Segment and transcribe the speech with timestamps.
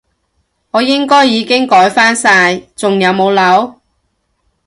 [0.71, 3.75] 我應該已經改返晒，仲有冇漏？